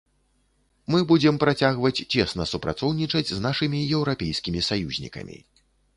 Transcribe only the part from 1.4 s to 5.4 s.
працягваць цесна супрацоўнічаць з нашымі еўрапейскімі саюзнікамі.